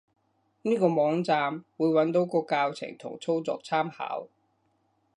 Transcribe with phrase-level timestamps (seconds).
[0.63, 4.29] 呢個網站，會揾到個教程同操作參考